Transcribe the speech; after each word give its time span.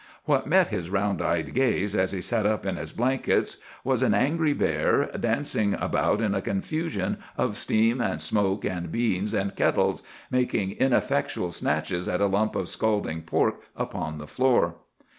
"What 0.25 0.47
met 0.47 0.69
his 0.69 0.89
round 0.89 1.21
eyed 1.21 1.53
gaze, 1.53 1.93
as 1.95 2.11
he 2.11 2.21
sat 2.21 2.47
up 2.47 2.65
in 2.65 2.75
his 2.75 2.91
blankets, 2.91 3.57
was 3.83 4.01
an 4.01 4.15
angry 4.15 4.51
bear, 4.51 5.05
dancing 5.15 5.75
about 5.75 6.23
in 6.23 6.33
a 6.33 6.41
confusion 6.41 7.19
of 7.37 7.55
steam 7.55 8.01
and 8.01 8.19
smoke 8.19 8.65
and 8.65 8.91
beans 8.91 9.35
and 9.35 9.55
kettles, 9.55 10.01
making 10.31 10.71
ineffectual 10.71 11.51
snatches 11.51 12.07
at 12.09 12.19
a 12.19 12.25
lump 12.25 12.55
of 12.55 12.67
scalding 12.67 13.21
pork 13.21 13.61
upon 13.75 14.17
the 14.17 14.25
floor. 14.25 14.77